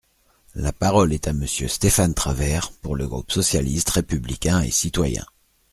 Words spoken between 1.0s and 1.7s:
est à Monsieur